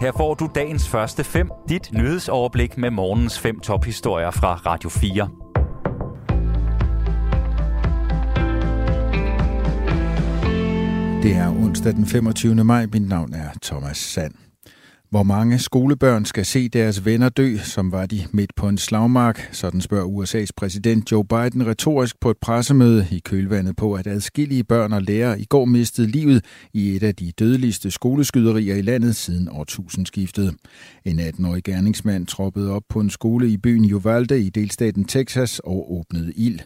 [0.00, 5.28] Her får du dagens første fem, dit nyhedsoverblik med morgens fem tophistorier fra Radio 4.
[11.22, 12.64] Det er onsdag den 25.
[12.64, 12.86] maj.
[12.92, 14.49] Mit navn er Thomas Sand.
[15.10, 19.48] Hvor mange skolebørn skal se deres venner dø, som var de midt på en slagmark?
[19.52, 24.64] Sådan spørger USA's præsident Joe Biden retorisk på et pressemøde i kølvandet på, at adskillige
[24.64, 29.16] børn og lærere i går mistede livet i et af de dødeligste skoleskyderier i landet
[29.16, 30.54] siden årtusindskiftet.
[31.04, 35.92] En 18-årig gerningsmand troppede op på en skole i byen Uvalde i delstaten Texas og
[35.92, 36.58] åbnede ild.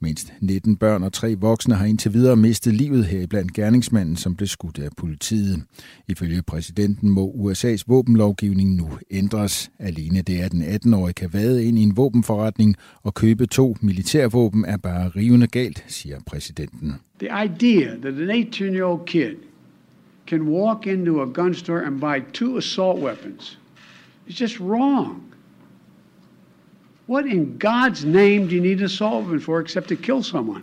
[0.00, 4.48] Mindst 19 børn og tre voksne har indtil videre mistet livet heriblandt gerningsmanden, som blev
[4.48, 5.62] skudt af politiet.
[6.08, 9.70] Ifølge præsidenten må USA's våbenlovgivning nu ændres.
[9.78, 14.64] Alene det, at en 18-årig kan vade ind i en våbenforretning og købe to militærvåben,
[14.64, 16.94] er bare rivende galt, siger præsidenten.
[17.18, 19.34] The idea that an 18-year-old kid
[20.26, 23.58] can walk into a gun store and buy two assault weapons
[24.26, 25.22] is just wrong.
[27.08, 30.62] What in God's name do you need an assault weapon for except to kill someone?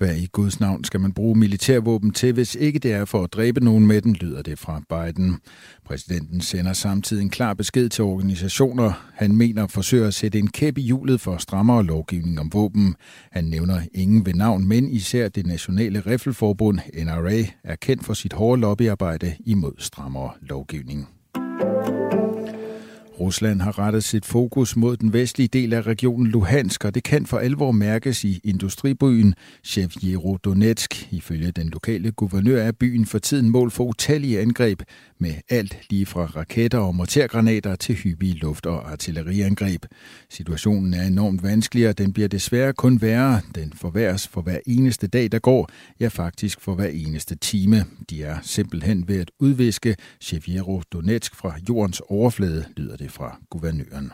[0.00, 3.32] Hvad i Guds navn skal man bruge militærvåben til, hvis ikke det er for at
[3.32, 5.40] dræbe nogen med den, lyder det fra Biden.
[5.84, 9.10] Præsidenten sender samtidig en klar besked til organisationer.
[9.14, 12.94] Han mener forsøger at sætte en kæp i hjulet for strammere lovgivning om våben.
[13.32, 18.32] Han nævner ingen ved navn, men især det nationale riffelforbund, NRA, er kendt for sit
[18.32, 21.19] hårde lobbyarbejde imod strammere lovgivning.
[23.20, 27.26] Rusland har rettet sit fokus mod den vestlige del af regionen Luhansk, og det kan
[27.26, 31.12] for alvor mærkes i industribyen Chevjerodonetsk.
[31.12, 34.82] Ifølge den lokale guvernør er byen for tiden mål for utallige angreb
[35.18, 39.84] med alt lige fra raketter og mortergranater til hyppige luft- og artilleriangreb.
[40.30, 43.40] Situationen er enormt vanskelig, og den bliver desværre kun værre.
[43.54, 47.84] Den forværres for hver eneste dag, der går, ja faktisk for hver eneste time.
[48.10, 54.12] De er simpelthen ved at udviske Chevjerodonetsk fra jordens overflade, lyder det fra guvernøren.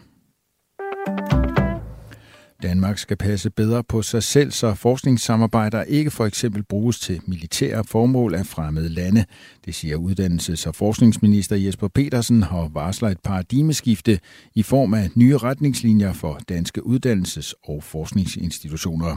[2.63, 7.85] Danmark skal passe bedre på sig selv, så forskningssamarbejder ikke for eksempel bruges til militære
[7.85, 9.25] formål af fremmede lande.
[9.65, 14.19] Det siger uddannelses- og forskningsminister Jesper Petersen og varsler et paradigmeskifte
[14.55, 19.17] i form af nye retningslinjer for danske uddannelses- og forskningsinstitutioner.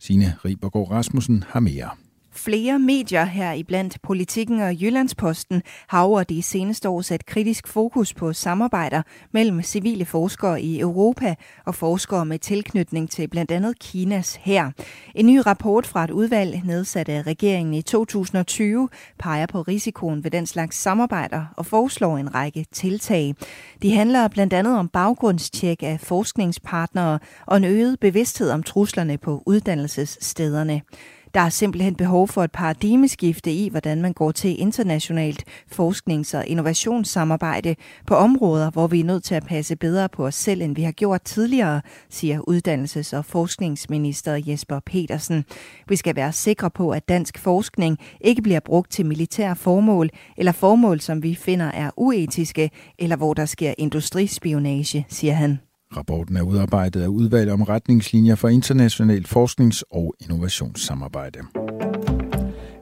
[0.00, 1.90] Sine Ribergaard Rasmussen har mere.
[2.32, 7.68] Flere medier her i blandt Politikken og Jyllandsposten har over de seneste år sat kritisk
[7.68, 9.02] fokus på samarbejder
[9.32, 11.34] mellem civile forskere i Europa
[11.66, 14.70] og forskere med tilknytning til blandt andet Kinas her.
[15.14, 20.30] En ny rapport fra et udvalg nedsat af regeringen i 2020 peger på risikoen ved
[20.30, 23.34] den slags samarbejder og foreslår en række tiltag.
[23.82, 29.42] De handler blandt andet om baggrundstjek af forskningspartnere og en øget bevidsthed om truslerne på
[29.46, 30.82] uddannelsesstederne.
[31.34, 36.46] Der er simpelthen behov for et paradigmeskifte i, hvordan man går til internationalt forsknings- og
[36.46, 37.76] innovationssamarbejde
[38.06, 40.82] på områder, hvor vi er nødt til at passe bedre på os selv, end vi
[40.82, 41.80] har gjort tidligere,
[42.10, 45.44] siger uddannelses- og forskningsminister Jesper Petersen.
[45.88, 50.52] Vi skal være sikre på, at dansk forskning ikke bliver brugt til militære formål, eller
[50.52, 55.69] formål, som vi finder er uetiske, eller hvor der sker industrispionage, siger han.
[55.96, 61.38] Rapporten er udarbejdet af udvalg om retningslinjer for internationalt forsknings- og innovationssamarbejde.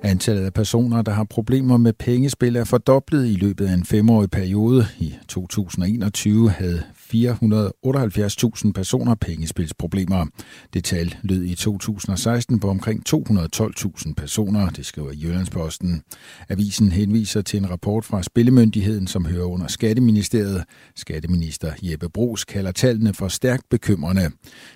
[0.03, 4.31] Antallet af personer, der har problemer med pengespil, er fordoblet i løbet af en femårig
[4.31, 4.87] periode.
[4.99, 6.83] I 2021 havde
[7.15, 10.27] 478.000 personer pengespilsproblemer.
[10.75, 16.03] Det tal lød i 2016 på omkring 212.000 personer, det skriver Jyllandsposten.
[16.49, 20.65] Avisen henviser til en rapport fra Spillemyndigheden, som hører under Skatteministeriet.
[20.97, 24.31] Skatteminister Jeppe Brugs kalder tallene for stærkt bekymrende.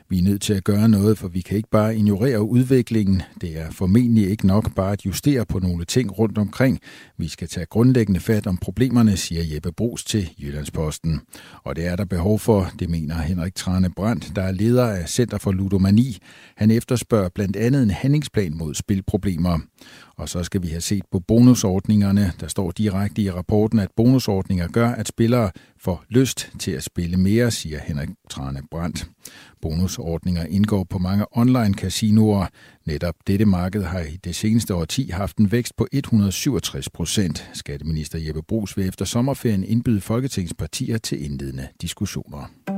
[0.09, 3.23] Vi er nødt til at gøre noget, for vi kan ikke bare ignorere udviklingen.
[3.41, 6.81] Det er formentlig ikke nok bare at justere på nogle ting rundt omkring.
[7.19, 11.21] Vi skal tage grundlæggende fat om problemerne, siger Jeppe Brugs til Jyllandsposten.
[11.65, 15.09] Og det er der behov for, det mener Henrik Trane Brandt, der er leder af
[15.09, 16.19] Center for Ludomani.
[16.57, 19.59] Han efterspørger blandt andet en handlingsplan mod spilproblemer.
[20.17, 22.33] Og så skal vi have set på bonusordningerne.
[22.41, 27.17] Der står direkte i rapporten, at bonusordninger gør, at spillere får lyst til at spille
[27.17, 29.07] mere, siger Henrik Trane Brandt.
[29.61, 32.47] Bonusordninger indgår på mange online casinoer.
[32.87, 37.51] Netop dette marked har i det seneste årti haft en vækst på 167 procent.
[37.53, 42.72] Skatteminister Jeppe Brugs vil efter sommerferien indbyde Folketingspartier til indledende diskussioner.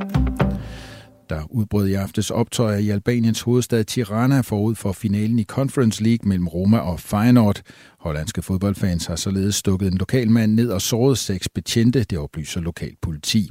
[1.28, 6.28] Der udbrød i aftes optøjer i Albaniens hovedstad Tirana forud for finalen i Conference League
[6.28, 7.60] mellem Roma og Feyenoord.
[8.00, 12.60] Hollandske fodboldfans har således stukket en lokal mand ned og såret seks betjente, det oplyser
[12.60, 13.50] lokal politi.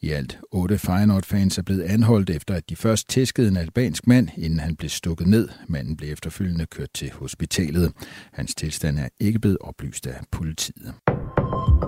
[0.00, 4.28] I alt otte Feyenoord-fans er blevet anholdt efter, at de først tæskede en albansk mand,
[4.36, 5.48] inden han blev stukket ned.
[5.68, 7.92] Manden blev efterfølgende kørt til hospitalet.
[8.32, 10.94] Hans tilstand er ikke blevet oplyst af politiet.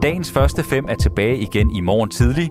[0.02, 2.50] Dagens første fem er tilbage igen i morgen tidlig.